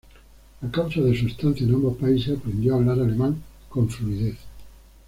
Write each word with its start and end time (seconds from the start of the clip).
A 0.63 0.67
causa 0.71 0.99
de 0.99 1.15
su 1.15 1.27
estancia 1.27 1.63
en 1.63 1.75
ambos 1.75 1.95
países 1.95 2.35
aprendió 2.35 2.73
a 2.73 2.77
hablar 2.77 2.99
alemán 3.01 3.39
con 3.69 3.87
fluidez. 3.87 4.35